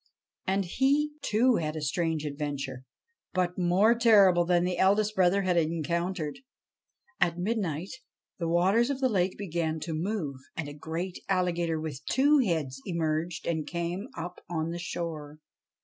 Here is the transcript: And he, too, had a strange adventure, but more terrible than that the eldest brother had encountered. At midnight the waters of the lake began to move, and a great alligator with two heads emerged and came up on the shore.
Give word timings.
And 0.47 0.65
he, 0.65 1.11
too, 1.21 1.57
had 1.57 1.75
a 1.75 1.81
strange 1.81 2.25
adventure, 2.25 2.85
but 3.33 3.59
more 3.59 3.93
terrible 3.93 4.45
than 4.45 4.63
that 4.63 4.71
the 4.71 4.77
eldest 4.79 5.13
brother 5.13 5.43
had 5.43 5.57
encountered. 5.57 6.39
At 7.19 7.37
midnight 7.37 7.91
the 8.39 8.47
waters 8.47 8.89
of 8.89 8.99
the 8.99 9.09
lake 9.09 9.37
began 9.37 9.79
to 9.81 9.93
move, 9.93 10.37
and 10.57 10.67
a 10.67 10.73
great 10.73 11.19
alligator 11.29 11.79
with 11.79 12.03
two 12.07 12.39
heads 12.39 12.81
emerged 12.87 13.45
and 13.45 13.67
came 13.67 14.07
up 14.17 14.43
on 14.49 14.71
the 14.71 14.79
shore. 14.79 15.37